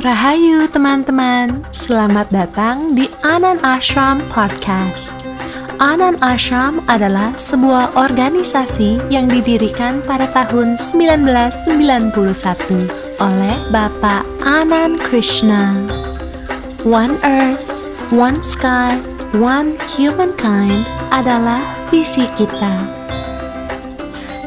Rahayu 0.00 0.64
teman-teman, 0.72 1.60
selamat 1.76 2.32
datang 2.32 2.96
di 2.96 3.04
Anan 3.20 3.60
Ashram 3.60 4.24
Podcast. 4.32 5.12
Anan 5.76 6.16
Ashram 6.24 6.80
adalah 6.88 7.36
sebuah 7.36 7.92
organisasi 8.00 8.96
yang 9.12 9.28
didirikan 9.28 10.00
pada 10.08 10.24
tahun 10.32 10.80
1991 10.80 12.16
oleh 13.20 13.56
Bapak 13.68 14.24
Anand 14.40 15.04
Krishna. 15.04 15.76
One 16.80 17.20
Earth, 17.20 17.84
One 18.08 18.40
Sky, 18.40 18.96
One 19.36 19.76
Humankind 19.84 20.80
adalah 21.12 21.60
visi 21.92 22.24
kita. 22.40 22.88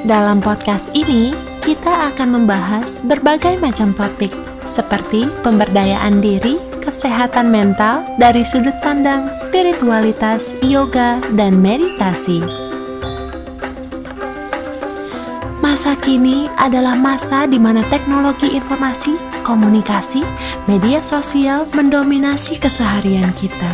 Dalam 0.02 0.42
podcast 0.42 0.90
ini, 0.98 1.30
kita 1.62 2.10
akan 2.10 2.42
membahas 2.42 3.06
berbagai 3.06 3.62
macam 3.62 3.94
topik 3.94 4.34
seperti 4.64 5.28
pemberdayaan 5.44 6.20
diri, 6.24 6.60
kesehatan 6.84 7.48
mental 7.48 8.04
dari 8.20 8.44
sudut 8.44 8.76
pandang 8.84 9.32
spiritualitas, 9.32 10.52
yoga, 10.64 11.20
dan 11.36 11.60
meditasi. 11.60 12.44
Masa 15.64 15.96
kini 15.96 16.52
adalah 16.60 16.94
masa 16.94 17.48
di 17.48 17.56
mana 17.56 17.82
teknologi 17.88 18.52
informasi, 18.52 19.16
komunikasi, 19.48 20.22
media 20.68 21.00
sosial 21.00 21.66
mendominasi 21.72 22.60
keseharian 22.60 23.32
kita. 23.34 23.72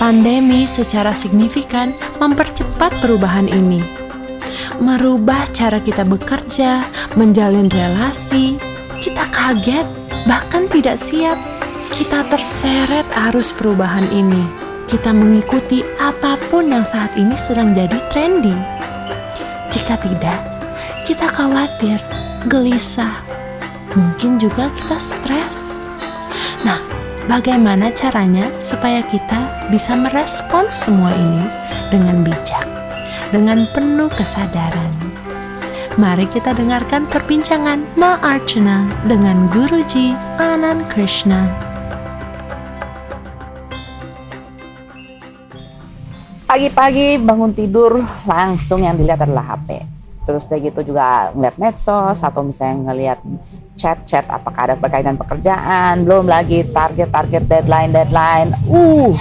Pandemi 0.00 0.66
secara 0.66 1.14
signifikan 1.14 1.94
mempercepat 2.18 2.90
perubahan 2.98 3.46
ini. 3.46 3.78
Merubah 4.82 5.46
cara 5.54 5.78
kita 5.78 6.02
bekerja, 6.02 6.90
menjalin 7.14 7.70
relasi, 7.70 8.58
kita 8.98 9.22
kaget 9.30 9.86
bahkan 10.26 10.70
tidak 10.70 10.98
siap. 10.98 11.38
Kita 11.92 12.24
terseret 12.32 13.04
arus 13.30 13.52
perubahan 13.52 14.08
ini. 14.10 14.48
Kita 14.88 15.12
mengikuti 15.14 15.84
apa 16.00 16.36
pun 16.50 16.68
yang 16.68 16.84
saat 16.84 17.14
ini 17.16 17.32
sedang 17.36 17.72
jadi 17.72 17.96
trendy. 18.12 18.52
Jika 19.72 19.96
tidak, 20.00 20.40
kita 21.08 21.24
khawatir, 21.32 21.96
gelisah, 22.48 23.24
mungkin 23.96 24.36
juga 24.36 24.68
kita 24.72 24.96
stres. 25.00 25.80
Nah, 26.60 26.80
bagaimana 27.24 27.88
caranya 27.92 28.52
supaya 28.60 29.00
kita 29.08 29.68
bisa 29.72 29.96
merespons 29.96 30.76
semua 30.76 31.12
ini 31.16 31.44
dengan 31.88 32.20
bijak, 32.20 32.66
dengan 33.32 33.64
penuh 33.72 34.12
kesadaran? 34.12 35.01
Mari 36.00 36.24
kita 36.24 36.56
dengarkan 36.56 37.04
perbincangan 37.04 37.84
Ma 38.00 38.16
Archana 38.24 38.88
dengan 39.04 39.44
Guruji 39.52 40.16
Anand 40.40 40.88
Krishna. 40.88 41.52
Pagi-pagi 46.48 47.20
bangun 47.20 47.52
tidur 47.52 48.00
langsung 48.24 48.80
yang 48.80 48.96
dilihat 48.96 49.20
adalah 49.20 49.52
HP. 49.52 49.84
Terus 50.24 50.48
kayak 50.48 50.72
gitu 50.72 50.96
juga 50.96 51.28
ngeliat 51.36 51.60
medsos 51.60 52.24
atau 52.24 52.40
misalnya 52.40 52.88
ngeliat 52.88 53.20
chat-chat 53.76 54.24
apakah 54.32 54.72
ada 54.72 54.80
berkaitan 54.80 55.20
pekerjaan, 55.20 56.08
belum 56.08 56.24
lagi 56.24 56.72
target-target 56.72 57.44
deadline-deadline. 57.44 58.56
Uh, 58.64 59.12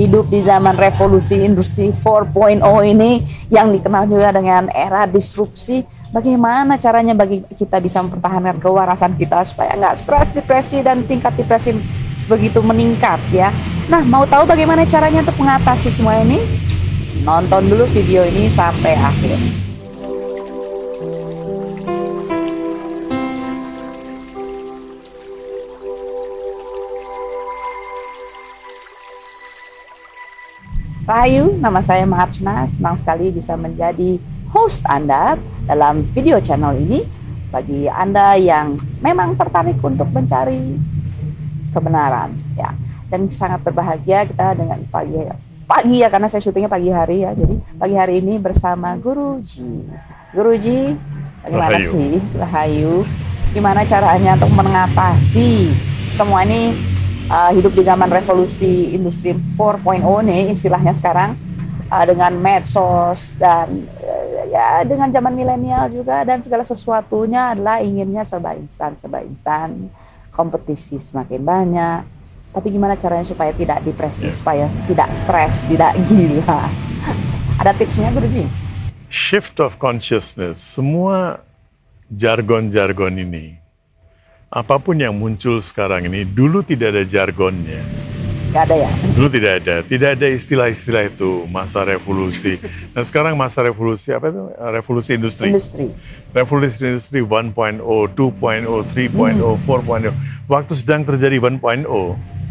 hidup 0.00 0.32
di 0.32 0.40
zaman 0.40 0.80
revolusi 0.80 1.44
industri 1.44 1.92
4.0 1.92 2.60
ini 2.88 3.20
yang 3.48 3.68
dikenal 3.68 4.08
juga 4.08 4.32
dengan 4.32 4.72
era 4.72 5.04
disrupsi 5.04 5.84
bagaimana 6.14 6.78
caranya 6.78 7.14
bagi 7.16 7.42
kita 7.56 7.82
bisa 7.82 8.02
mempertahankan 8.02 8.62
kewarasan 8.62 9.14
kita 9.18 9.42
supaya 9.42 9.74
nggak 9.74 9.96
stres, 9.98 10.28
depresi 10.34 10.82
dan 10.82 11.02
tingkat 11.06 11.34
depresi 11.34 11.74
sebegitu 12.18 12.62
meningkat 12.62 13.18
ya. 13.34 13.50
Nah, 13.86 14.02
mau 14.02 14.26
tahu 14.26 14.46
bagaimana 14.46 14.86
caranya 14.86 15.22
untuk 15.22 15.38
mengatasi 15.38 15.90
semua 15.90 16.18
ini? 16.22 16.42
Nonton 17.22 17.66
dulu 17.66 17.86
video 17.90 18.22
ini 18.22 18.46
sampai 18.46 18.94
akhir. 18.94 19.38
Rahayu, 31.06 31.54
nama 31.62 31.78
saya 31.78 32.02
Maharchna, 32.02 32.66
senang 32.66 32.98
sekali 32.98 33.30
bisa 33.30 33.54
menjadi 33.54 34.18
host 34.56 34.88
Anda 34.88 35.36
dalam 35.68 36.00
video 36.16 36.40
channel 36.40 36.72
ini 36.80 37.04
bagi 37.52 37.84
Anda 37.92 38.40
yang 38.40 38.80
memang 39.04 39.36
tertarik 39.36 39.76
untuk 39.84 40.08
mencari 40.08 40.80
kebenaran 41.76 42.32
ya. 42.56 42.72
Dan 43.06 43.28
sangat 43.28 43.62
berbahagia 43.62 44.24
kita 44.24 44.56
dengan 44.56 44.80
pagi 44.88 45.14
pagi 45.68 46.00
ya 46.02 46.08
karena 46.08 46.26
saya 46.26 46.40
syutingnya 46.40 46.72
pagi 46.72 46.88
hari 46.88 47.20
ya. 47.20 47.36
Jadi 47.36 47.60
pagi 47.76 47.94
hari 48.00 48.24
ini 48.24 48.40
bersama 48.40 48.96
Guruji. 48.96 49.84
Guruji, 50.32 50.96
bagaimana 51.44 51.76
Rahayu. 51.76 51.92
sih 51.92 52.12
Rahayu? 52.34 52.94
Gimana 53.52 53.80
caranya 53.84 54.40
untuk 54.40 54.52
mengatasi 54.56 55.68
semua 56.10 56.48
ini 56.48 56.72
uh, 57.28 57.52
hidup 57.52 57.76
di 57.76 57.84
zaman 57.84 58.08
revolusi 58.08 58.96
industri 58.96 59.36
4.0 59.36 60.00
nih 60.26 60.50
istilahnya 60.56 60.96
sekarang 60.96 61.36
uh, 61.90 62.04
dengan 62.06 62.32
medsos 62.38 63.34
dan 63.38 63.86
ya 64.46 64.82
dengan 64.86 65.10
zaman 65.10 65.34
milenial 65.34 65.90
juga 65.90 66.22
dan 66.22 66.40
segala 66.40 66.62
sesuatunya 66.62 67.52
adalah 67.56 67.82
inginnya 67.82 68.22
serba 68.22 68.54
instan, 68.54 68.94
serba 68.96 69.22
instan, 69.22 69.90
kompetisi 70.32 70.98
semakin 71.00 71.40
banyak. 71.42 72.00
Tapi 72.56 72.72
gimana 72.72 72.96
caranya 72.96 73.26
supaya 73.28 73.52
tidak 73.52 73.84
depresi, 73.84 74.32
supaya 74.32 74.64
tidak 74.88 75.12
stres, 75.12 75.68
tidak 75.68 75.92
gila? 76.08 76.64
Ada 77.60 77.76
tipsnya 77.76 78.08
Guruji? 78.16 78.48
Shift 79.12 79.60
of 79.60 79.76
consciousness, 79.76 80.64
semua 80.64 81.44
jargon-jargon 82.08 83.22
ini, 83.22 83.60
apa 84.48 84.80
pun 84.80 84.96
yang 84.98 85.14
muncul 85.14 85.60
sekarang 85.60 86.08
ini, 86.08 86.24
dulu 86.24 86.64
tidak 86.64 86.96
ada 86.96 87.04
jargonnya 87.04 88.05
Nggak 88.50 88.62
ada 88.70 88.76
ya? 88.78 88.90
Dulu 89.16 89.28
tidak 89.32 89.52
ada, 89.62 89.74
tidak 89.82 90.08
ada 90.18 90.26
istilah-istilah 90.30 91.02
itu 91.10 91.30
masa 91.50 91.82
revolusi. 91.82 92.56
Dan 92.94 93.02
sekarang 93.02 93.34
masa 93.34 93.66
revolusi 93.66 94.14
apa 94.14 94.30
itu? 94.30 94.42
Revolusi 94.54 95.10
industri. 95.18 95.50
Industri. 95.50 95.86
Revolusi 96.30 96.76
industri 96.84 97.20
1.0, 97.20 97.52
2.0, 97.52 97.82
3.0, 98.14 98.14
hmm. 98.14 99.54
4.0. 99.66 100.48
Waktu 100.48 100.72
sedang 100.78 101.02
terjadi 101.02 101.36
1.0, 101.42 101.58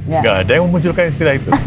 ya. 0.08 0.20
nggak 0.22 0.36
ada 0.46 0.52
yang 0.52 0.66
memunculkan 0.68 1.06
istilah 1.08 1.36
itu. 1.40 1.50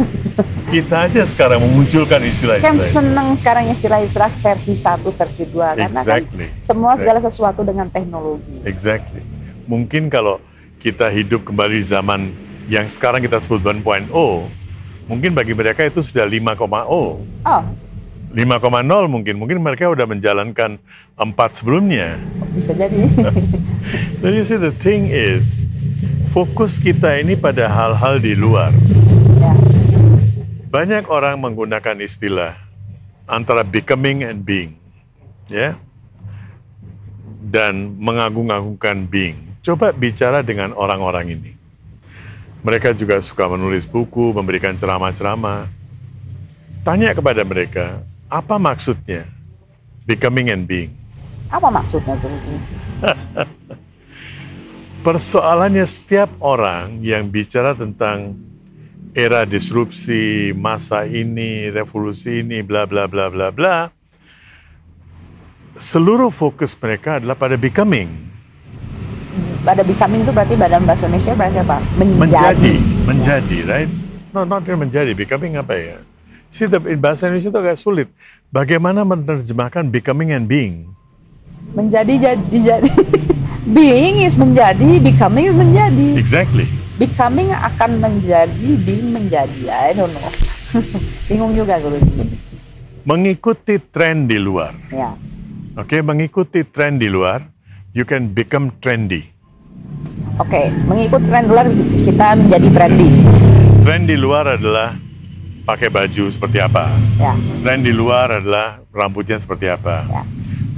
Kita 0.68 1.08
aja 1.08 1.24
sekarang 1.24 1.64
memunculkan 1.64 2.20
istilah-istilah. 2.22 2.68
Kan 2.68 2.78
senang 2.84 3.28
sekarang 3.40 3.64
istilah-istilah 3.72 4.30
versi 4.30 4.76
1, 4.76 5.00
versi 5.02 5.42
2 5.48 5.80
karena 5.80 6.00
exactly. 6.04 6.46
kan 6.46 6.60
semua 6.60 6.92
segala 6.94 7.18
sesuatu 7.24 7.60
dengan 7.64 7.88
teknologi. 7.88 8.62
Exactly. 8.68 9.24
Mungkin 9.64 10.12
kalau 10.12 10.38
kita 10.78 11.10
hidup 11.10 11.42
kembali 11.48 11.82
di 11.82 11.86
zaman 11.88 12.20
yang 12.68 12.84
sekarang 12.84 13.24
kita 13.24 13.40
sebut 13.40 13.64
1.0, 13.64 14.12
mungkin 15.08 15.32
bagi 15.32 15.56
mereka 15.56 15.88
itu 15.88 16.04
sudah 16.04 16.28
5,0. 16.28 16.68
Oh. 16.84 17.24
5,0 18.28 19.08
mungkin, 19.08 19.34
mungkin 19.40 19.56
mereka 19.64 19.88
sudah 19.88 20.04
menjalankan 20.04 20.76
empat 21.16 21.50
sebelumnya. 21.56 22.20
Bisa 22.52 22.76
jadi. 22.76 23.08
Jadi 24.20 24.34
you 24.36 24.44
see 24.44 24.60
the 24.60 24.68
thing 24.68 25.08
is, 25.08 25.64
fokus 26.28 26.76
kita 26.76 27.16
ini 27.24 27.40
pada 27.40 27.72
hal-hal 27.72 28.20
di 28.20 28.36
luar. 28.36 28.76
Ya. 29.40 29.56
Banyak 30.68 31.08
orang 31.08 31.40
menggunakan 31.40 32.04
istilah 32.04 32.52
antara 33.24 33.64
becoming 33.64 34.20
and 34.20 34.44
being, 34.44 34.76
ya, 35.48 35.80
dan 37.40 37.96
mengagung-agungkan 37.96 39.08
being. 39.08 39.40
Coba 39.64 39.96
bicara 39.96 40.44
dengan 40.44 40.76
orang-orang 40.76 41.32
ini. 41.32 41.57
Mereka 42.58 42.90
juga 42.94 43.22
suka 43.22 43.46
menulis 43.46 43.86
buku, 43.86 44.34
memberikan 44.34 44.74
ceramah-ceramah. 44.74 45.70
Tanya 46.82 47.14
kepada 47.14 47.46
mereka, 47.46 48.02
apa 48.26 48.58
maksudnya 48.58 49.28
becoming 50.08 50.50
and 50.50 50.66
being? 50.66 50.90
Apa 51.48 51.70
maksudnya? 51.70 52.18
Persoalannya 55.06 55.86
setiap 55.86 56.28
orang 56.42 56.98
yang 57.00 57.30
bicara 57.30 57.72
tentang 57.72 58.36
era 59.16 59.48
disrupsi, 59.48 60.52
masa 60.52 61.08
ini, 61.08 61.70
revolusi 61.70 62.44
ini, 62.44 62.60
bla 62.60 62.84
bla 62.84 63.08
bla 63.08 63.32
bla 63.32 63.48
bla, 63.54 63.88
seluruh 65.78 66.28
fokus 66.28 66.74
mereka 66.76 67.22
adalah 67.22 67.38
pada 67.38 67.54
becoming 67.54 68.27
pada 69.68 69.84
becoming 69.84 70.24
itu 70.24 70.32
berarti 70.32 70.56
badan 70.56 70.88
bahasa 70.88 71.04
Indonesia 71.04 71.36
berarti 71.36 71.58
apa? 71.60 71.76
Menjadi. 72.00 72.16
Menjadi, 72.24 72.74
menjadi 73.04 73.58
right? 73.68 73.90
No, 74.32 74.48
not 74.48 74.64
menjadi. 74.64 75.12
Becoming 75.12 75.60
apa 75.60 75.76
ya? 75.76 75.96
Si 76.48 76.64
bahasa 76.96 77.28
Indonesia 77.28 77.52
itu 77.52 77.60
agak 77.60 77.76
sulit. 77.76 78.08
Bagaimana 78.48 79.04
menerjemahkan 79.04 79.92
becoming 79.92 80.32
and 80.32 80.48
being? 80.48 80.88
Menjadi 81.76 82.16
jadi 82.16 82.56
jadi. 82.56 82.90
being 83.76 84.24
is 84.24 84.32
menjadi, 84.40 84.96
becoming 85.04 85.52
is 85.52 85.56
menjadi. 85.60 86.16
Exactly. 86.16 86.64
becoming 86.98 87.54
akan 87.54 88.02
menjadi 88.02 88.68
being 88.82 89.14
menjadi 89.14 89.70
I 89.70 89.94
don't 89.94 90.10
know 90.10 90.30
bingung 91.30 91.54
juga 91.54 91.78
guru 91.78 91.96
mengikuti 93.06 93.78
tren 93.78 94.26
di 94.26 94.36
luar 94.36 94.74
ya 94.90 95.14
oke 95.78 95.86
okay, 95.86 96.02
mengikuti 96.02 96.66
tren 96.66 96.98
di 96.98 97.06
luar 97.06 97.46
you 97.94 98.02
can 98.02 98.34
become 98.34 98.74
trendy 98.82 99.30
oke 100.38 100.48
okay, 100.48 100.70
mengikuti 100.86 101.26
tren 101.28 101.44
luar 101.50 101.66
kita 102.06 102.26
menjadi 102.38 102.68
trendy 102.72 103.08
tren 103.82 104.02
di 104.06 104.16
luar 104.16 104.56
adalah 104.56 104.96
pakai 105.68 105.88
baju 105.92 106.24
seperti 106.32 106.58
apa 106.62 106.88
ya. 107.20 107.34
tren 107.60 107.84
di 107.84 107.92
luar 107.92 108.40
adalah 108.40 108.80
rambutnya 108.94 109.36
seperti 109.36 109.68
apa 109.68 110.06
ya. 110.08 110.22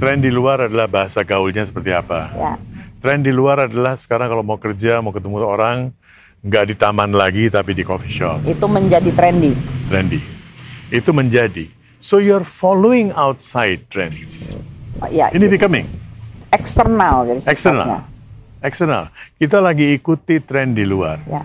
tren 0.01 0.19
di 0.19 0.33
luar 0.33 0.67
adalah 0.67 0.89
bahasa 0.91 1.23
gaulnya 1.23 1.63
seperti 1.63 1.93
apa 1.93 2.27
ya. 2.35 2.53
tren 2.99 3.23
di 3.23 3.31
luar 3.31 3.71
adalah 3.71 3.95
sekarang 3.95 4.27
kalau 4.27 4.43
mau 4.43 4.59
kerja 4.59 4.99
mau 4.99 5.15
ketemu 5.15 5.37
orang 5.45 5.93
nggak 6.41 6.73
di 6.73 6.75
taman 6.75 7.13
lagi 7.13 7.53
tapi 7.53 7.77
di 7.77 7.85
coffee 7.85 8.09
shop. 8.09 8.41
Itu 8.49 8.65
menjadi 8.65 9.13
trendy. 9.13 9.53
Trendy. 9.85 10.17
Itu 10.89 11.13
menjadi. 11.13 11.69
So 12.01 12.17
you're 12.17 12.41
following 12.41 13.13
outside 13.13 13.85
trends. 13.93 14.57
Oh, 14.97 15.05
ya, 15.05 15.29
Ini 15.29 15.45
becoming. 15.45 15.85
Eksternal 16.49 17.29
jadi 17.29 17.41
Eksternal. 17.45 18.10
Eksternal. 18.61 19.09
Kita 19.41 19.57
lagi 19.59 19.97
ikuti 19.97 20.37
tren 20.39 20.77
di 20.77 20.85
luar. 20.85 21.19
Ya. 21.25 21.43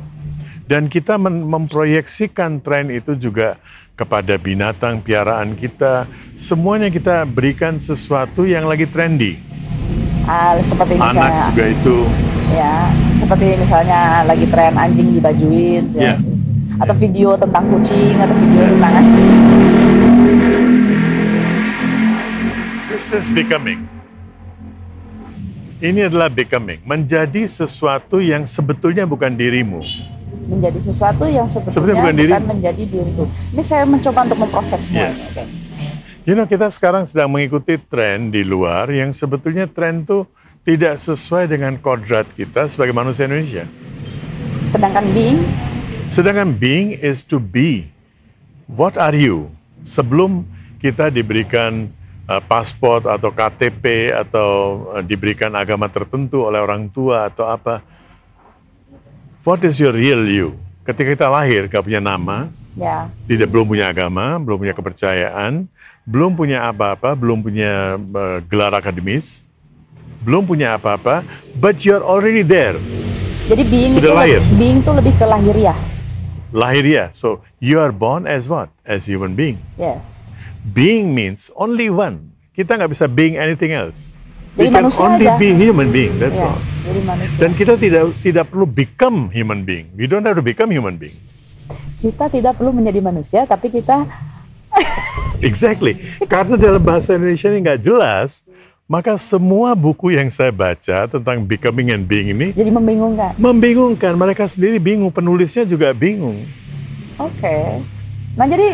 Dan 0.66 0.92
kita 0.92 1.16
memproyeksikan 1.20 2.60
tren 2.60 2.90
itu 2.92 3.16
juga 3.16 3.56
kepada 3.96 4.36
binatang 4.36 5.00
piaraan 5.00 5.56
kita. 5.56 6.04
Semuanya 6.36 6.92
kita 6.92 7.24
berikan 7.24 7.80
sesuatu 7.80 8.44
yang 8.44 8.68
lagi 8.68 8.84
trendy. 8.84 9.40
Uh, 10.26 10.58
seperti 10.60 10.98
misalnya, 10.98 11.22
anak 11.22 11.54
juga 11.54 11.64
itu 11.70 11.98
ya 12.54 12.74
seperti 13.18 13.46
misalnya 13.58 14.00
lagi 14.22 14.46
tren 14.46 14.74
anjing 14.78 15.08
dibajuin 15.18 15.84
ya. 15.96 16.14
Yeah. 16.14 16.18
atau 16.78 16.94
video 16.94 17.34
tentang 17.34 17.64
kucing 17.72 18.14
atau 18.20 18.36
video 18.38 18.62
tentang 18.70 18.92
anjing 19.02 19.42
this 22.92 23.10
is 23.10 23.26
becoming 23.32 23.82
ini 25.80 26.08
adalah 26.08 26.32
becoming 26.32 26.80
menjadi 26.84 27.44
sesuatu 27.48 28.22
yang 28.22 28.48
sebetulnya 28.48 29.04
bukan 29.04 29.34
dirimu 29.34 29.84
menjadi 30.46 30.78
sesuatu 30.78 31.26
yang 31.26 31.50
sebetulnya, 31.50 31.74
sebetulnya 31.74 32.02
bukan, 32.02 32.14
bukan 32.14 32.22
diri. 32.22 32.50
menjadi 32.56 32.82
diriku 32.86 33.24
ini 33.56 33.62
saya 33.64 33.84
mencoba 33.84 34.18
untuk 34.26 34.38
memproses 34.46 34.80
semuanya 34.88 35.14
yeah. 35.34 35.48
You 36.26 36.34
know, 36.34 36.42
kita 36.42 36.66
sekarang 36.74 37.06
sedang 37.06 37.30
mengikuti 37.30 37.78
tren 37.78 38.34
di 38.34 38.42
luar 38.42 38.90
yang 38.90 39.14
sebetulnya 39.14 39.70
tren 39.70 40.02
tuh 40.02 40.26
tidak 40.66 40.98
sesuai 40.98 41.46
dengan 41.46 41.78
kodrat 41.78 42.26
kita 42.34 42.66
sebagai 42.66 42.90
manusia 42.90 43.30
Indonesia. 43.30 43.62
Sedangkan 44.66 45.06
being? 45.14 45.38
Sedangkan 46.10 46.50
being 46.58 46.98
is 46.98 47.22
to 47.22 47.38
be. 47.38 47.94
What 48.66 48.98
are 48.98 49.14
you? 49.14 49.54
Sebelum 49.86 50.42
kita 50.82 51.14
diberikan 51.14 51.94
uh, 52.26 52.42
paspor 52.42 53.06
atau 53.06 53.30
KTP 53.30 54.12
atau 54.12 54.50
uh, 54.92 55.02
diberikan 55.02 55.54
agama 55.54 55.86
tertentu 55.86 56.46
oleh 56.46 56.60
orang 56.60 56.90
tua 56.90 57.30
atau 57.30 57.46
apa. 57.48 57.82
What 59.46 59.62
is 59.62 59.78
your 59.78 59.94
real 59.94 60.26
you? 60.26 60.58
Ketika 60.82 61.06
kita 61.14 61.26
lahir, 61.30 61.70
gak 61.70 61.86
punya 61.86 62.02
nama, 62.02 62.50
ya. 62.74 63.10
tidak 63.26 63.50
belum 63.50 63.66
punya 63.66 63.90
agama, 63.90 64.38
belum 64.42 64.58
punya 64.66 64.74
kepercayaan, 64.74 65.66
belum 66.06 66.34
punya 66.34 66.66
apa-apa, 66.66 67.14
belum 67.14 67.42
punya 67.42 67.98
uh, 67.98 68.38
gelar 68.46 68.74
akademis, 68.74 69.46
belum 70.22 70.46
punya 70.46 70.74
apa-apa, 70.74 71.22
but 71.58 71.82
you're 71.86 72.02
already 72.02 72.42
there. 72.42 72.78
Jadi 73.46 73.62
being 73.70 73.94
Sudah 73.94 74.10
itu 74.10 74.18
lahir. 74.18 74.40
being 74.58 74.82
itu 74.82 74.90
lebih 74.90 75.14
ke 75.14 75.26
lahiriah. 75.26 75.78
Lahiriah. 76.50 77.08
So 77.14 77.46
you 77.62 77.78
are 77.78 77.94
born 77.94 78.26
as 78.26 78.50
what? 78.50 78.74
As 78.82 79.06
human 79.06 79.38
being. 79.38 79.62
Yes. 79.78 80.02
Being 80.66 81.14
means 81.14 81.54
only 81.54 81.86
one. 81.86 82.34
Kita 82.50 82.74
nggak 82.74 82.90
bisa 82.90 83.06
being 83.06 83.38
anything 83.38 83.70
else. 83.70 84.16
Jadi 84.56 84.66
We 84.66 84.74
can 84.74 84.88
only 84.88 85.28
aja. 85.28 85.36
be 85.36 85.52
human 85.52 85.92
being. 85.92 86.16
That's 86.16 86.40
yeah, 86.40 86.48
all. 86.48 86.58
Jadi 86.58 87.00
manusia. 87.04 87.38
Dan 87.38 87.50
kita 87.52 87.72
tidak 87.76 88.04
tidak 88.24 88.44
perlu 88.48 88.66
become 88.66 89.28
human 89.30 89.62
being. 89.62 89.92
We 89.94 90.08
don't 90.08 90.24
have 90.24 90.40
to 90.40 90.42
become 90.42 90.72
human 90.72 90.96
being. 90.96 91.14
Kita 92.00 92.32
tidak 92.32 92.56
perlu 92.56 92.72
menjadi 92.72 92.98
manusia, 93.04 93.44
tapi 93.44 93.68
kita 93.68 94.08
exactly. 95.48 96.00
Karena 96.24 96.56
dalam 96.56 96.80
bahasa 96.80 97.14
Indonesia 97.14 97.52
ini 97.52 97.60
nggak 97.62 97.80
jelas, 97.84 98.48
maka 98.88 99.18
semua 99.20 99.76
buku 99.76 100.16
yang 100.16 100.32
saya 100.32 100.54
baca 100.54 101.10
tentang 101.10 101.44
becoming 101.44 101.92
and 101.92 102.08
being 102.08 102.32
ini 102.32 102.56
jadi 102.56 102.72
membingungkan. 102.72 103.36
Membingungkan, 103.36 104.12
mereka 104.16 104.48
sendiri 104.48 104.80
bingung, 104.80 105.12
penulisnya 105.12 105.68
juga 105.68 105.92
bingung. 105.92 106.42
Oke. 107.20 107.36
Okay. 107.38 107.84
Nah, 108.36 108.44
jadi 108.44 108.68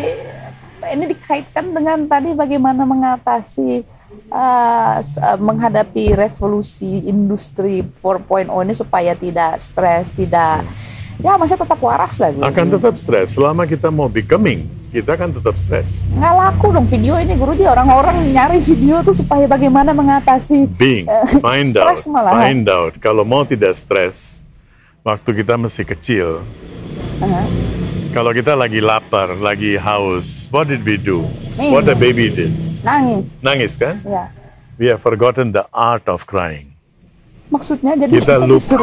ini 0.92 1.04
dikaitkan 1.16 1.72
dengan 1.72 2.04
tadi 2.04 2.36
bagaimana 2.36 2.84
mengatasi 2.84 3.82
uh, 4.28 4.96
menghadapi 5.40 6.12
revolusi 6.12 7.02
industri 7.08 7.80
4.0 7.80 8.52
ini 8.52 8.74
supaya 8.76 9.16
tidak 9.16 9.58
stres, 9.58 10.12
tidak 10.12 10.62
ya 11.20 11.36
masih 11.40 11.56
tetap 11.56 11.80
waras 11.80 12.20
lah. 12.20 12.30
Akan 12.44 12.68
tetap 12.68 12.94
stres 13.00 13.34
selama 13.36 13.64
kita 13.64 13.88
mau 13.88 14.08
becoming 14.08 14.68
kita 14.92 15.16
kan 15.16 15.32
tetap 15.32 15.56
stres. 15.56 16.04
Nggak 16.12 16.34
laku 16.36 16.66
dong 16.68 16.84
video 16.84 17.16
ini 17.16 17.32
guru 17.40 17.56
dia 17.56 17.72
orang-orang 17.72 18.28
nyari 18.28 18.60
video 18.60 19.00
tuh 19.00 19.16
supaya 19.16 19.48
bagaimana 19.48 19.96
mengatasi 19.96 20.68
being 20.76 21.08
uh, 21.08 21.24
find 21.44 21.72
out 21.80 21.96
malah. 22.12 22.36
find 22.36 22.68
out 22.68 22.92
kalau 23.00 23.24
mau 23.24 23.48
tidak 23.48 23.72
stres 23.72 24.44
waktu 25.00 25.40
kita 25.40 25.56
masih 25.56 25.88
kecil. 25.88 26.28
Uh-huh. 27.24 27.46
Kalau 28.12 28.28
kita 28.36 28.52
lagi 28.52 28.84
lapar, 28.84 29.40
lagi 29.40 29.72
haus, 29.80 30.44
what 30.52 30.68
did 30.68 30.84
we 30.84 31.00
do? 31.00 31.24
Minum. 31.56 31.80
What 31.80 31.88
the 31.88 31.96
baby 31.96 32.28
did? 32.28 32.52
Nangis. 32.84 33.24
Nangis 33.40 33.72
kan? 33.80 34.04
Yeah. 34.04 34.28
We 34.76 34.92
have 34.92 35.00
forgotten 35.00 35.56
the 35.56 35.64
art 35.72 36.04
of 36.12 36.28
crying. 36.28 36.76
Maksudnya 37.48 37.96
jadi 37.96 38.12
kita 38.12 38.36
lupa 38.36 38.76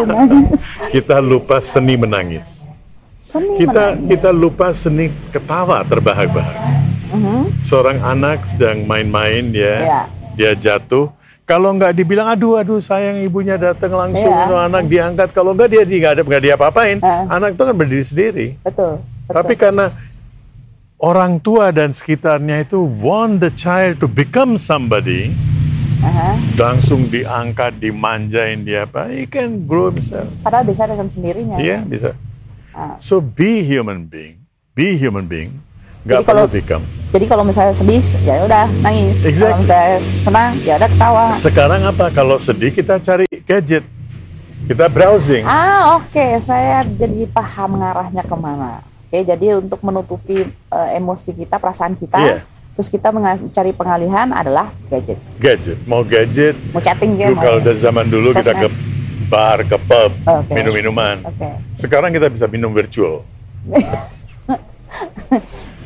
kita 0.97 1.17
lupa 1.21 1.61
seni 1.61 1.93
menangis 1.93 2.65
seni 3.21 3.61
kita 3.61 4.01
menangis. 4.01 4.09
kita 4.17 4.29
lupa 4.33 4.67
seni 4.73 5.05
ketawa 5.29 5.85
terbahak-bahak. 5.85 6.57
Uh-huh. 7.13 7.45
Seorang 7.61 8.01
anak 8.01 8.49
sedang 8.49 8.81
main-main 8.89 9.45
ya, 9.53 9.77
yeah. 9.77 10.03
dia 10.33 10.57
jatuh. 10.57 11.13
Kalau 11.45 11.77
nggak 11.77 11.93
dibilang 11.93 12.33
aduh 12.33 12.57
aduh 12.57 12.81
sayang 12.81 13.21
ibunya 13.21 13.61
datang 13.61 13.93
langsung 13.93 14.33
yeah. 14.33 14.65
anak 14.65 14.89
diangkat. 14.89 15.29
Kalau 15.37 15.53
nggak 15.53 15.69
dia 15.69 15.81
nggak 15.85 16.13
ada 16.17 16.21
nggak 16.25 16.41
dia 16.41 16.53
apa-apain. 16.57 16.97
Uh. 16.97 17.29
Anak 17.29 17.53
itu 17.53 17.61
kan 17.61 17.75
berdiri 17.77 18.05
sendiri. 18.05 18.47
Betul. 18.65 19.05
Tapi 19.29 19.53
karena 19.53 19.93
orang 20.97 21.37
tua 21.37 21.69
dan 21.69 21.93
sekitarnya 21.93 22.65
itu 22.65 22.81
want 22.81 23.37
the 23.39 23.53
child 23.53 24.01
to 24.01 24.09
become 24.09 24.57
somebody, 24.57 25.29
uh-huh. 26.01 26.33
langsung 26.57 27.05
diangkat, 27.07 27.77
dimanjain 27.77 28.65
dia 28.65 28.89
apa, 28.89 29.05
he 29.13 29.29
can 29.29 29.69
grow 29.69 29.93
himself. 29.93 30.27
Padahal 30.41 30.65
bisa 30.65 30.89
dengan 30.89 31.07
sendirinya. 31.13 31.55
Iya, 31.61 31.85
bisa. 31.85 32.17
Ah. 32.73 32.97
So 32.97 33.21
be 33.21 33.61
human 33.61 34.09
being, 34.09 34.41
be 34.73 34.97
human 34.97 35.29
being. 35.29 35.61
Gak 36.09 36.25
perlu 36.25 36.49
become. 36.49 36.83
Jadi 37.13 37.25
kalau 37.29 37.43
misalnya 37.45 37.75
sedih, 37.75 38.01
ya 38.25 38.41
udah 38.47 38.65
nangis. 38.81 39.13
Exactly. 39.21 39.45
Kalau 39.45 39.57
misalnya 39.61 39.97
senang, 40.25 40.51
ya 40.65 40.73
udah 40.79 40.89
ketawa. 40.89 41.23
Sekarang 41.35 41.81
apa? 41.85 42.05
Kalau 42.09 42.41
sedih 42.41 42.71
kita 42.73 42.97
cari 42.97 43.27
gadget, 43.45 43.85
kita 44.65 44.89
browsing. 44.89 45.43
Ah 45.45 45.99
oke, 45.99 46.09
okay. 46.09 46.39
saya 46.41 46.81
jadi 46.87 47.29
paham 47.29 47.77
mengarahnya 47.77 48.23
ke 48.25 48.35
mana. 48.39 48.88
Oke, 49.09 49.25
okay, 49.25 49.25
jadi 49.25 49.57
untuk 49.57 49.81
menutupi 49.81 50.45
uh, 50.69 50.89
emosi 50.93 51.33
kita, 51.33 51.57
perasaan 51.57 51.97
kita, 51.97 52.21
yeah. 52.21 52.45
terus 52.77 52.93
kita 52.93 53.09
mencari 53.09 53.73
pengalihan 53.73 54.29
adalah 54.29 54.69
gadget. 54.85 55.17
Gadget, 55.41 55.81
mau 55.89 56.05
gadget. 56.05 56.53
Mau 56.69 56.77
chatting 56.77 57.17
game. 57.17 57.33
Kalau 57.33 57.57
dari 57.57 57.81
zaman 57.81 58.05
dulu 58.05 58.37
kita 58.37 58.53
ke 58.53 58.69
bar, 59.25 59.65
ke 59.65 59.81
pub, 59.81 60.13
okay. 60.13 60.53
minum 60.53 60.77
minuman. 60.77 61.25
Okay. 61.25 61.57
Sekarang 61.73 62.13
kita 62.13 62.29
bisa 62.29 62.45
minum 62.45 62.69
virtual. 62.69 63.25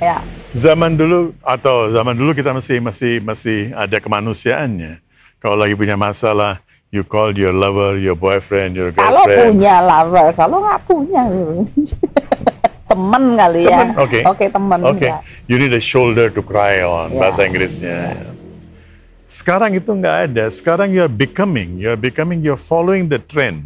ya. 0.04 0.20
Zaman 0.52 1.00
dulu 1.00 1.32
atau 1.48 1.96
zaman 1.96 2.20
dulu 2.20 2.36
kita 2.36 2.52
masih 2.52 2.84
masih 2.84 3.24
masih 3.24 3.72
ada 3.72 4.04
kemanusiaannya. 4.04 5.00
Kalau 5.40 5.56
lagi 5.56 5.80
punya 5.80 5.96
masalah, 5.96 6.60
you 6.92 7.08
call 7.08 7.32
your 7.32 7.56
lover, 7.56 7.96
your 7.96 8.20
boyfriend, 8.20 8.76
your 8.76 8.92
girlfriend. 8.92 9.16
Kalau 9.16 9.48
punya 9.48 9.76
lover, 9.80 10.28
kalau 10.36 10.58
nggak 10.60 10.82
punya 10.84 11.24
teman 12.94 13.24
kali 13.34 13.62
ya. 13.66 13.82
Oke. 13.98 13.98
Okay. 13.98 14.22
Oke 14.24 14.38
okay, 14.38 14.48
teman. 14.54 14.80
Oke. 14.86 14.98
Okay. 15.02 15.10
Ya. 15.10 15.18
You 15.50 15.58
need 15.58 15.74
a 15.74 15.82
shoulder 15.82 16.30
to 16.30 16.46
cry 16.46 16.86
on 16.86 17.10
yeah. 17.10 17.20
bahasa 17.26 17.50
Inggrisnya. 17.50 18.14
Yeah. 18.14 18.32
Sekarang 19.26 19.74
itu 19.74 19.90
nggak 19.90 20.18
ada. 20.30 20.46
Sekarang 20.54 20.94
you're 20.94 21.10
becoming, 21.10 21.82
you're 21.82 21.98
becoming, 21.98 22.46
you're 22.46 22.60
following 22.60 23.10
the 23.10 23.18
trend. 23.18 23.66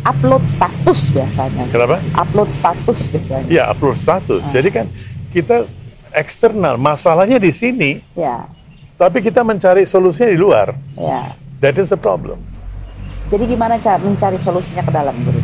Upload 0.00 0.40
status 0.48 1.12
biasanya. 1.12 1.68
Kenapa? 1.68 2.00
Upload 2.16 2.48
status 2.56 3.04
biasanya. 3.12 3.44
Ya, 3.52 3.68
upload 3.68 4.00
status. 4.00 4.48
Hmm. 4.48 4.54
Jadi 4.56 4.68
kan 4.72 4.86
kita 5.28 5.68
eksternal, 6.16 6.80
masalahnya 6.80 7.36
di 7.36 7.52
sini. 7.52 8.00
Ya. 8.16 8.48
Tapi 8.96 9.20
kita 9.20 9.44
mencari 9.44 9.84
solusinya 9.84 10.32
di 10.32 10.40
luar. 10.40 10.72
Ya. 10.96 11.36
That 11.60 11.76
is 11.76 11.92
the 11.92 12.00
problem. 12.00 12.40
Jadi 13.28 13.44
gimana 13.44 13.76
cara 13.76 14.00
mencari 14.00 14.40
solusinya 14.40 14.82
ke 14.82 14.90
dalam, 14.90 15.14
Guru? 15.22 15.40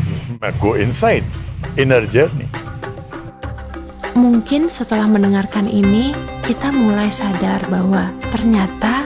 go 0.58 0.74
inside, 0.74 1.24
inner 1.76 2.04
journey. 2.08 2.48
Mungkin 4.16 4.72
setelah 4.72 5.04
mendengarkan 5.04 5.68
ini, 5.68 6.16
kita 6.40 6.72
mulai 6.72 7.12
sadar 7.12 7.60
bahwa 7.68 8.08
ternyata 8.32 9.04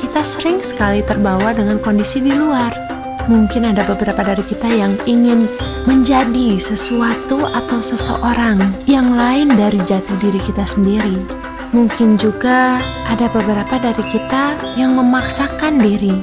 kita 0.00 0.24
sering 0.24 0.64
sekali 0.64 1.04
terbawa 1.04 1.52
dengan 1.52 1.76
kondisi 1.76 2.24
di 2.24 2.32
luar. 2.32 2.72
Mungkin 3.28 3.70
ada 3.70 3.86
beberapa 3.86 4.24
dari 4.24 4.42
kita 4.42 4.66
yang 4.66 4.96
ingin 5.06 5.46
menjadi 5.86 6.58
sesuatu 6.58 7.44
atau 7.44 7.78
seseorang 7.78 8.58
yang 8.88 9.14
lain 9.14 9.52
dari 9.54 9.78
jati 9.84 10.16
diri 10.18 10.40
kita 10.42 10.66
sendiri. 10.66 11.20
Mungkin 11.70 12.18
juga 12.20 12.82
ada 13.08 13.28
beberapa 13.30 13.78
dari 13.78 14.04
kita 14.10 14.76
yang 14.80 14.98
memaksakan 14.98 15.80
diri, 15.80 16.18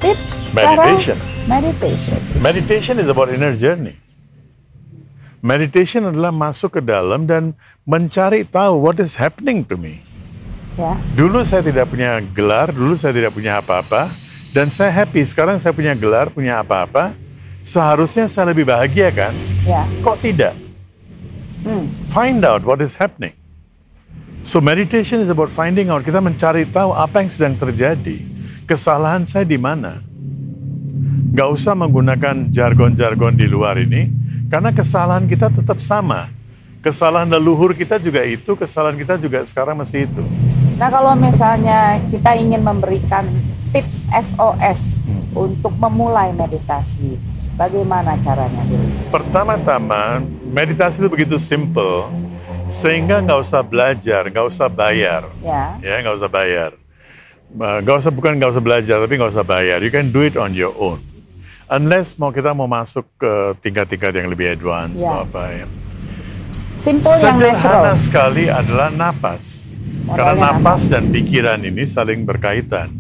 Tips 0.03 0.51
Meditation. 0.51 1.34
Meditation. 1.47 2.19
Meditation 2.41 2.95
is 2.99 3.09
about 3.09 3.29
inner 3.29 3.53
journey. 3.57 3.97
Meditation 5.45 6.09
adalah 6.09 6.33
masuk 6.33 6.81
ke 6.81 6.81
dalam 6.81 7.29
dan 7.29 7.53
mencari 7.85 8.49
tahu 8.49 8.81
what 8.81 8.97
is 8.97 9.21
happening 9.21 9.61
to 9.61 9.77
me. 9.77 10.01
Ya. 10.81 10.97
Dulu 11.13 11.45
saya 11.45 11.61
tidak 11.61 11.93
punya 11.93 12.19
gelar, 12.33 12.73
dulu 12.73 12.97
saya 12.97 13.13
tidak 13.13 13.37
punya 13.37 13.61
apa-apa, 13.61 14.09
dan 14.57 14.73
saya 14.73 14.89
happy. 14.89 15.21
Sekarang 15.23 15.61
saya 15.61 15.77
punya 15.77 15.93
gelar, 15.93 16.33
punya 16.33 16.65
apa-apa. 16.65 17.13
Seharusnya 17.61 18.25
saya 18.25 18.57
lebih 18.57 18.65
bahagia 18.65 19.13
kan? 19.13 19.37
Ya. 19.69 19.85
Kok 20.01 20.17
tidak? 20.25 20.57
Hmm. 21.61 21.93
Find 22.09 22.41
out 22.41 22.65
what 22.65 22.81
is 22.81 22.97
happening. 22.97 23.37
So 24.45 24.61
meditation 24.61 25.21
is 25.21 25.29
about 25.29 25.53
finding 25.53 25.93
out. 25.93 26.05
Kita 26.05 26.21
mencari 26.25 26.69
tahu 26.69 26.93
apa 26.93 27.21
yang 27.21 27.29
sedang 27.33 27.55
terjadi. 27.57 28.21
Kesalahan 28.65 29.29
saya 29.29 29.45
di 29.45 29.61
mana? 29.61 30.14
Gak 31.35 31.51
usah 31.51 31.75
menggunakan 31.75 32.47
jargon-jargon 32.55 33.35
di 33.35 33.51
luar 33.51 33.75
ini, 33.83 34.07
karena 34.47 34.71
kesalahan 34.71 35.27
kita 35.27 35.51
tetap 35.51 35.83
sama. 35.83 36.31
Kesalahan 36.79 37.27
leluhur 37.27 37.75
kita 37.75 37.99
juga 37.99 38.23
itu, 38.23 38.55
kesalahan 38.55 38.95
kita 38.95 39.19
juga 39.19 39.43
sekarang 39.43 39.75
masih 39.75 40.07
itu. 40.07 40.23
Nah 40.79 40.87
kalau 40.87 41.11
misalnya 41.19 41.99
kita 42.07 42.39
ingin 42.39 42.63
memberikan 42.63 43.27
tips 43.75 44.07
SOS 44.15 44.95
untuk 45.35 45.75
memulai 45.75 46.31
meditasi, 46.31 47.19
bagaimana 47.59 48.15
caranya? 48.23 48.63
Pertama-tama, 49.11 50.23
meditasi 50.55 51.03
itu 51.03 51.11
begitu 51.11 51.35
simple, 51.43 52.15
sehingga 52.71 53.19
nggak 53.19 53.43
usah 53.43 53.59
belajar, 53.67 54.23
nggak 54.31 54.47
usah 54.47 54.71
bayar. 54.71 55.27
Ya. 55.43 55.83
Ya, 55.83 55.99
nggak 55.99 56.15
usah 56.15 56.31
bayar. 56.31 56.79
Nggak 57.51 57.97
usah, 58.07 58.15
bukan 58.15 58.39
nggak 58.39 58.55
usah 58.55 58.63
belajar, 58.63 59.03
tapi 59.03 59.19
nggak 59.19 59.35
usah 59.35 59.43
bayar. 59.43 59.83
You 59.83 59.91
can 59.91 60.15
do 60.15 60.23
it 60.23 60.39
on 60.39 60.55
your 60.55 60.71
own. 60.79 61.03
Unless 61.65 62.21
mau 62.21 62.29
kita 62.29 62.53
mau 62.53 62.69
masuk 62.69 63.09
ke 63.17 63.57
tingkat-tingkat 63.65 64.13
yang 64.13 64.29
lebih 64.29 64.53
advance 64.53 65.01
Ya. 65.01 65.09
atau 65.09 65.21
apa 65.25 65.43
ya. 65.49 65.67
Simple 66.77 67.09
yang 67.25 67.41
natural. 67.41 67.57
Sederhana 67.57 67.95
sekali 67.97 68.45
adalah 68.53 68.89
napas. 68.93 69.73
Karena 70.05 70.37
Modalnya 70.37 70.45
napas 70.53 70.81
dan 70.85 71.09
pikiran 71.09 71.61
ini 71.65 71.89
saling 71.89 72.29
berkaitan. 72.29 72.93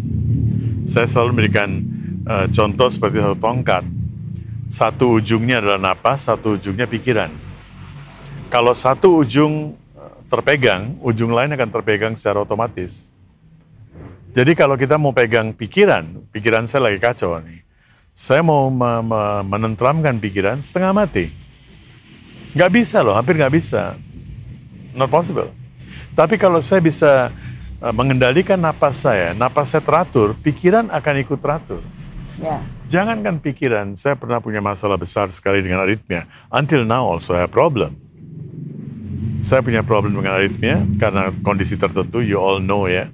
Saya 0.89 1.05
selalu 1.05 1.37
memberikan 1.37 1.71
eh, 2.25 2.47
contoh 2.49 2.89
seperti 2.89 3.21
satu 3.21 3.37
tongkat. 3.37 3.85
Satu 4.65 5.21
ujungnya 5.21 5.61
adalah 5.61 5.93
napas, 5.93 6.25
satu 6.25 6.57
ujungnya 6.57 6.89
pikiran. 6.89 7.29
Kalau 8.49 8.73
satu 8.73 9.21
ujung 9.21 9.77
eh, 9.77 10.13
terpegang, 10.33 10.97
ujung 11.05 11.37
lain 11.37 11.53
akan 11.53 11.69
terpegang 11.69 12.17
secara 12.17 12.41
otomatis. 12.41 13.13
Jadi 14.33 14.57
kalau 14.57 14.81
kita 14.81 14.97
mau 14.97 15.13
pegang 15.13 15.53
pikiran, 15.53 16.33
pikiran 16.33 16.65
saya 16.65 16.89
lagi 16.89 16.99
kacau 16.99 17.37
nih. 17.45 17.64
Saya 18.15 18.47
mau 18.47 18.71
me- 18.71 19.03
me- 19.03 19.43
menentramkan 19.43 20.23
pikiran 20.23 20.63
setengah 20.63 20.95
mati. 20.95 21.35
Nggak 22.55 22.71
bisa 22.71 23.03
loh, 23.03 23.19
hampir 23.19 23.35
nggak 23.35 23.51
bisa. 23.51 23.99
Not 24.95 25.11
possible. 25.11 25.51
Tapi 26.15 26.39
kalau 26.39 26.63
saya 26.63 26.79
bisa 26.79 27.35
uh, 27.83 27.91
mengendalikan 27.91 28.55
napas 28.55 29.03
saya, 29.03 29.35
napas 29.35 29.75
saya 29.75 29.83
teratur, 29.83 30.39
pikiran 30.39 30.95
akan 30.95 31.15
ikut 31.27 31.43
teratur. 31.43 31.83
Ya. 32.39 32.63
Jangankan 32.87 33.43
pikiran, 33.43 33.99
saya 33.99 34.15
pernah 34.15 34.39
punya 34.39 34.63
masalah 34.63 34.95
besar 34.95 35.35
sekali 35.35 35.59
dengan 35.59 35.83
aritmia. 35.83 36.31
Until 36.55 36.87
now 36.87 37.11
also 37.11 37.35
I 37.35 37.43
have 37.43 37.51
problem. 37.51 37.99
Saya 39.43 39.59
punya 39.59 39.83
problem 39.83 40.15
dengan 40.15 40.39
aritmia 40.39 40.87
karena 41.03 41.35
kondisi 41.43 41.75
tertentu, 41.75 42.23
you 42.23 42.39
all 42.39 42.63
know 42.63 42.87
ya, 42.87 43.11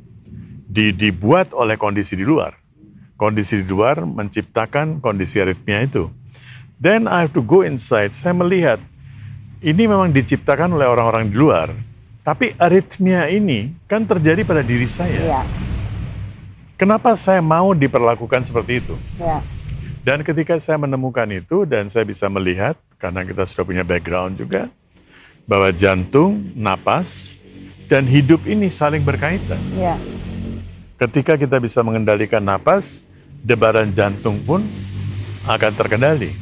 di, 0.68 0.92
dibuat 0.92 1.56
oleh 1.56 1.80
kondisi 1.80 2.20
di 2.20 2.28
luar. 2.28 2.59
Kondisi 3.20 3.60
di 3.60 3.68
luar 3.68 4.00
menciptakan 4.00 5.04
kondisi 5.04 5.44
aritmia 5.44 5.84
itu. 5.84 6.08
Then 6.80 7.04
I 7.04 7.28
have 7.28 7.36
to 7.36 7.44
go 7.44 7.60
inside, 7.60 8.16
saya 8.16 8.32
melihat 8.32 8.80
ini 9.60 9.84
memang 9.84 10.08
diciptakan 10.08 10.72
oleh 10.72 10.88
orang-orang 10.88 11.28
di 11.28 11.36
luar. 11.36 11.68
Tapi 12.24 12.56
aritmia 12.56 13.28
ini 13.28 13.76
kan 13.84 14.08
terjadi 14.08 14.40
pada 14.40 14.64
diri 14.64 14.88
saya. 14.88 15.20
Ya. 15.20 15.42
Kenapa 16.80 17.12
saya 17.12 17.44
mau 17.44 17.76
diperlakukan 17.76 18.48
seperti 18.48 18.80
itu? 18.80 18.96
Ya. 19.20 19.44
Dan 20.00 20.24
ketika 20.24 20.56
saya 20.56 20.80
menemukan 20.80 21.28
itu 21.28 21.68
dan 21.68 21.92
saya 21.92 22.08
bisa 22.08 22.24
melihat, 22.32 22.80
karena 22.96 23.20
kita 23.20 23.44
sudah 23.44 23.68
punya 23.68 23.84
background 23.84 24.40
juga, 24.40 24.72
bahwa 25.44 25.68
jantung, 25.76 26.40
napas, 26.56 27.36
dan 27.84 28.08
hidup 28.08 28.48
ini 28.48 28.72
saling 28.72 29.04
berkaitan. 29.04 29.60
Ya. 29.76 30.00
Ketika 30.96 31.36
kita 31.36 31.60
bisa 31.60 31.84
mengendalikan 31.84 32.40
napas, 32.40 33.04
debaran 33.40 33.90
jantung 33.90 34.40
pun 34.44 34.64
akan 35.48 35.72
terkendali. 35.72 36.32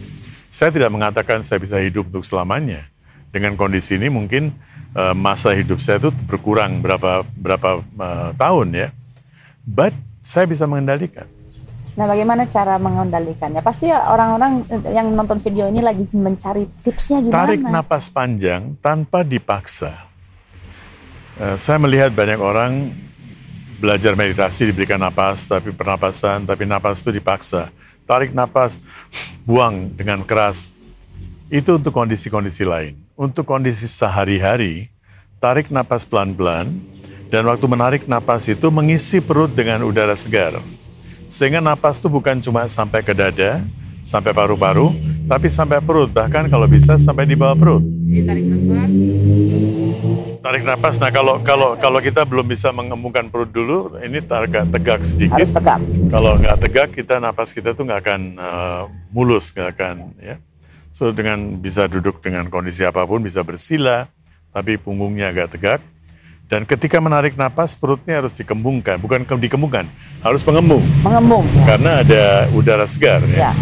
Saya 0.48 0.72
tidak 0.72 0.90
mengatakan 0.90 1.44
saya 1.44 1.60
bisa 1.60 1.78
hidup 1.78 2.08
untuk 2.10 2.24
selamanya. 2.24 2.88
Dengan 3.28 3.54
kondisi 3.60 4.00
ini 4.00 4.08
mungkin 4.08 4.56
eh, 4.96 5.14
masa 5.14 5.52
hidup 5.52 5.84
saya 5.84 6.00
itu 6.00 6.10
berkurang 6.26 6.80
berapa 6.80 7.22
berapa 7.36 7.84
eh, 7.84 8.30
tahun 8.34 8.68
ya. 8.74 8.88
But 9.68 9.92
saya 10.24 10.48
bisa 10.48 10.64
mengendalikan. 10.64 11.28
Nah, 11.98 12.06
bagaimana 12.06 12.46
cara 12.46 12.78
mengendalikannya? 12.78 13.58
Pasti 13.58 13.90
orang-orang 13.90 14.62
yang 14.86 15.10
nonton 15.18 15.42
video 15.42 15.66
ini 15.66 15.82
lagi 15.82 16.06
mencari 16.14 16.70
tipsnya 16.86 17.18
gimana. 17.18 17.34
Tarik 17.42 17.60
napas 17.66 18.06
panjang 18.06 18.78
tanpa 18.78 19.26
dipaksa. 19.26 20.06
Eh, 21.42 21.56
saya 21.58 21.82
melihat 21.82 22.14
banyak 22.14 22.38
orang 22.38 22.94
belajar 23.78 24.18
meditasi 24.18 24.68
diberikan 24.68 24.98
napas, 24.98 25.46
tapi 25.46 25.70
pernapasan, 25.70 26.44
tapi 26.44 26.66
napas 26.66 26.98
itu 26.98 27.14
dipaksa. 27.14 27.70
Tarik 28.04 28.34
napas, 28.34 28.82
buang 29.46 29.88
dengan 29.94 30.20
keras. 30.26 30.74
Itu 31.48 31.80
untuk 31.80 31.94
kondisi-kondisi 31.94 32.66
lain. 32.66 32.98
Untuk 33.16 33.48
kondisi 33.48 33.88
sehari-hari, 33.88 34.90
tarik 35.40 35.72
napas 35.72 36.04
pelan-pelan, 36.04 36.74
dan 37.32 37.44
waktu 37.46 37.66
menarik 37.68 38.02
napas 38.04 38.48
itu 38.50 38.68
mengisi 38.68 39.22
perut 39.22 39.52
dengan 39.52 39.84
udara 39.86 40.16
segar. 40.18 40.60
Sehingga 41.28 41.60
napas 41.60 42.00
itu 42.00 42.08
bukan 42.08 42.40
cuma 42.40 42.64
sampai 42.68 43.04
ke 43.04 43.12
dada, 43.12 43.60
sampai 44.00 44.32
paru-paru, 44.32 44.92
tapi 45.28 45.52
sampai 45.52 45.80
perut, 45.84 46.08
bahkan 46.08 46.48
kalau 46.48 46.64
bisa 46.64 46.96
sampai 46.96 47.28
di 47.28 47.36
bawah 47.36 47.56
perut. 47.56 47.84
Tarik 48.08 48.44
nafas. 48.48 50.27
Tarik 50.38 50.62
napas. 50.62 51.02
Nah 51.02 51.10
kalau 51.10 51.42
kalau 51.42 51.74
kalau 51.74 51.98
kita 51.98 52.22
belum 52.22 52.46
bisa 52.46 52.70
mengembungkan 52.70 53.26
perut 53.26 53.50
dulu, 53.50 53.98
ini 53.98 54.22
agak 54.22 54.70
tegak 54.70 55.00
sedikit. 55.02 55.34
Harus 55.34 55.50
tegak. 55.50 55.80
Kalau 56.08 56.38
nggak 56.38 56.56
tegak, 56.62 56.88
kita 56.94 57.18
napas 57.18 57.50
kita 57.50 57.74
tuh 57.74 57.82
nggak 57.82 58.00
akan 58.00 58.20
eh, 58.38 58.82
mulus, 59.10 59.50
nggak 59.50 59.68
akan 59.74 59.96
ya. 60.16 60.36
So 60.94 61.10
dengan 61.10 61.58
bisa 61.58 61.90
duduk 61.90 62.22
dengan 62.22 62.46
kondisi 62.46 62.86
apa 62.86 63.02
pun, 63.02 63.18
bisa 63.20 63.42
bersila, 63.42 64.06
tapi 64.50 64.78
punggungnya 64.78 65.30
agak 65.30 65.58
tegak. 65.58 65.80
Dan 66.48 66.64
ketika 66.64 66.96
menarik 66.96 67.36
napas, 67.36 67.76
perutnya 67.76 68.24
harus 68.24 68.32
dikembungkan, 68.32 68.96
bukan 68.96 69.20
ke- 69.28 69.36
dikembungkan, 69.36 69.84
harus 70.24 70.40
mengembung 70.48 70.80
Mengembung. 71.04 71.44
Ya. 71.44 71.76
karena 71.76 71.90
ada 72.00 72.24
udara 72.56 72.88
segar. 72.88 73.20
ya. 73.28 73.50
Ya. 73.50 73.52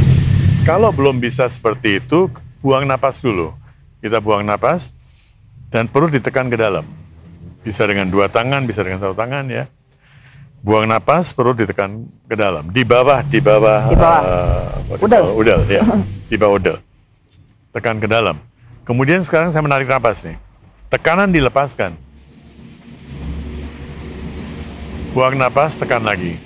Kalau 0.63 0.95
belum 0.95 1.19
bisa 1.19 1.51
seperti 1.51 1.99
itu, 1.99 2.31
buang 2.63 2.87
napas 2.87 3.19
dulu. 3.19 3.51
Kita 3.99 4.23
buang 4.23 4.47
napas 4.47 4.95
dan 5.71 5.91
perut 5.91 6.15
ditekan 6.15 6.47
ke 6.47 6.57
dalam. 6.59 6.87
Bisa 7.67 7.83
dengan 7.87 8.07
dua 8.07 8.31
tangan, 8.31 8.63
bisa 8.63 8.87
dengan 8.87 9.03
satu 9.03 9.15
tangan 9.19 9.51
ya. 9.51 9.67
Buang 10.63 10.87
napas 10.91 11.31
perlu 11.31 11.55
ditekan 11.55 12.07
ke 12.27 12.35
dalam, 12.35 12.67
di 12.75 12.83
bawah, 12.83 13.23
di 13.23 13.39
bawah, 13.39 13.87
di 13.87 13.95
bawah. 13.95 14.23
Uh, 14.91 15.05
udel. 15.07 15.25
udel, 15.35 15.61
ya, 15.71 15.83
di 16.27 16.35
bawah 16.35 16.59
udel. 16.59 16.77
Tekan 17.71 18.03
ke 18.03 18.11
dalam. 18.11 18.39
Kemudian 18.83 19.23
sekarang 19.23 19.55
saya 19.55 19.63
menarik 19.63 19.87
napas 19.87 20.27
nih. 20.27 20.39
Tekanan 20.91 21.31
dilepaskan. 21.31 21.95
Buang 25.15 25.39
napas, 25.39 25.79
tekan 25.79 26.03
lagi. 26.03 26.39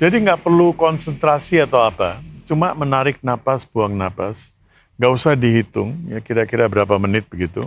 Jadi 0.00 0.16
nggak 0.24 0.40
perlu 0.40 0.72
konsentrasi 0.72 1.60
atau 1.60 1.84
apa, 1.84 2.24
cuma 2.48 2.72
menarik 2.72 3.20
napas, 3.20 3.68
buang 3.68 3.92
napas. 3.92 4.56
Nggak 5.00 5.16
usah 5.16 5.32
dihitung, 5.32 5.96
ya 6.12 6.20
kira-kira 6.20 6.68
berapa 6.68 7.00
menit 7.00 7.24
begitu. 7.24 7.64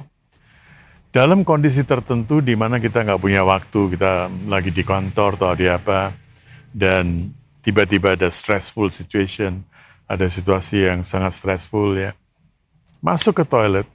Dalam 1.10 1.42
kondisi 1.42 1.82
tertentu 1.82 2.46
di 2.46 2.54
mana 2.54 2.78
kita 2.78 3.02
nggak 3.02 3.18
punya 3.18 3.42
waktu, 3.42 3.98
kita 3.98 4.30
lagi 4.46 4.70
di 4.70 4.86
kantor 4.86 5.34
atau 5.42 5.58
di 5.58 5.66
apa, 5.66 6.14
dan 6.70 7.34
tiba-tiba 7.66 8.14
ada 8.14 8.30
stressful 8.30 8.94
situation, 8.94 9.66
ada 10.06 10.30
situasi 10.30 10.86
yang 10.86 11.02
sangat 11.02 11.34
stressful 11.34 11.98
ya, 11.98 12.14
masuk 13.02 13.42
ke 13.42 13.46
toilet, 13.50 13.90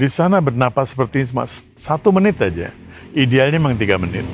di 0.00 0.08
sana 0.08 0.40
bernapas 0.40 0.96
seperti 0.96 1.20
ini 1.20 1.28
cuma 1.28 1.44
satu 1.76 2.08
menit 2.08 2.40
aja, 2.40 2.72
idealnya 3.12 3.60
memang 3.60 3.76
tiga 3.76 4.00
menit. 4.00 4.24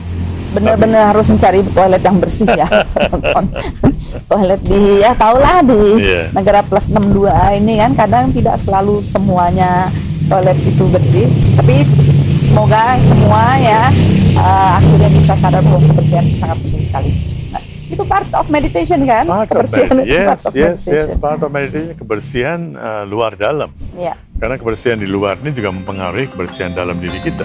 Benar-benar 0.55 1.11
harus 1.11 1.27
mencari 1.27 1.59
toilet 1.75 2.03
yang 2.07 2.23
bersih 2.23 2.55
ya, 2.55 2.71
toilet 4.27 4.61
di 4.63 5.03
ya 5.03 5.13
tahulah 5.15 5.63
di 5.63 5.83
yeah. 6.03 6.27
negara 6.35 6.61
plus 6.67 6.87
62 6.91 7.31
ini 7.59 7.79
kan 7.79 7.93
kadang 7.95 8.25
tidak 8.35 8.57
selalu 8.59 9.03
semuanya 9.03 9.91
toilet 10.31 10.59
itu 10.63 10.85
bersih. 10.87 11.27
Tapi 11.59 11.83
semoga 12.39 12.95
semua 13.03 13.59
ya 13.59 13.91
uh, 14.39 14.79
akhirnya 14.79 15.11
bisa 15.11 15.35
sadar 15.35 15.63
bahwa 15.63 15.83
kebersihan 15.91 16.25
sangat 16.39 16.59
penting 16.63 16.83
sekali. 16.87 17.11
Nah, 17.51 17.63
itu 17.91 18.03
part 18.07 18.31
of 18.35 18.47
meditation 18.51 18.99
kan? 19.03 19.25
Part 19.27 19.51
kebersihan 19.51 19.97
of 19.99 20.07
yes 20.07 20.27
part 20.27 20.43
of 20.47 20.55
yes 20.55 20.79
meditation. 20.87 20.95
yes 20.95 21.11
part 21.19 21.41
of 21.43 21.51
meditation 21.51 21.95
kebersihan 21.99 22.61
uh, 22.79 23.03
luar 23.07 23.35
dalam. 23.35 23.71
Ya. 23.99 24.15
karena 24.41 24.57
kebersihan 24.57 24.97
di 24.97 25.05
luar 25.05 25.37
ini 25.45 25.53
juga 25.53 25.69
mempengaruhi 25.69 26.33
kebersihan 26.33 26.73
dalam 26.73 26.97
diri 26.97 27.21
kita. 27.21 27.45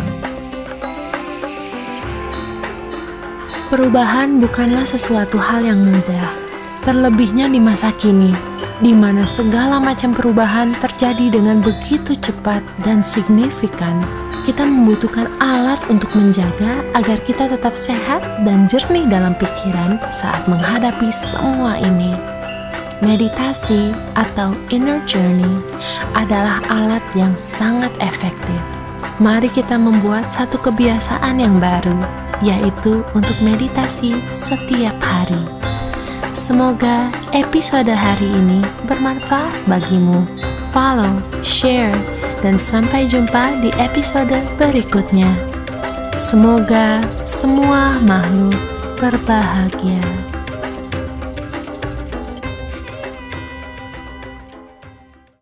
Perubahan 3.67 4.39
bukanlah 4.39 4.87
sesuatu 4.87 5.35
hal 5.35 5.67
yang 5.67 5.83
mudah 5.83 6.44
terlebihnya 6.85 7.49
di 7.49 7.57
masa 7.57 7.89
kini 7.97 8.55
di 8.83 8.91
mana 8.91 9.23
segala 9.23 9.79
macam 9.79 10.11
perubahan 10.11 10.75
terjadi 10.83 11.39
dengan 11.39 11.63
begitu 11.63 12.11
cepat 12.11 12.59
dan 12.83 12.99
signifikan, 12.99 14.03
kita 14.43 14.67
membutuhkan 14.67 15.31
alat 15.39 15.79
untuk 15.87 16.11
menjaga 16.11 16.83
agar 16.91 17.17
kita 17.23 17.47
tetap 17.47 17.73
sehat 17.73 18.21
dan 18.43 18.67
jernih 18.67 19.07
dalam 19.07 19.31
pikiran 19.39 19.99
saat 20.11 20.43
menghadapi 20.51 21.07
semua 21.11 21.79
ini. 21.79 22.11
Meditasi 23.03 23.91
atau 24.15 24.55
inner 24.71 25.03
journey 25.03 25.59
adalah 26.15 26.63
alat 26.71 27.03
yang 27.15 27.35
sangat 27.35 27.91
efektif. 27.99 28.59
Mari 29.19 29.47
kita 29.47 29.79
membuat 29.79 30.27
satu 30.27 30.59
kebiasaan 30.59 31.39
yang 31.39 31.55
baru, 31.59 31.95
yaitu 32.43 33.03
untuk 33.15 33.35
meditasi 33.39 34.19
setiap 34.27 34.95
hari. 34.99 35.64
Semoga 36.35 37.15
episode 37.31 37.87
hari 37.87 38.27
ini 38.27 38.59
bermanfaat 38.91 39.55
bagimu. 39.71 40.27
Follow, 40.75 41.23
share, 41.39 41.95
dan 42.43 42.59
sampai 42.59 43.07
jumpa 43.07 43.55
di 43.63 43.71
episode 43.79 44.35
berikutnya. 44.59 45.31
Semoga 46.19 46.99
semua 47.23 48.03
makhluk 48.03 48.59
berbahagia. 48.99 50.03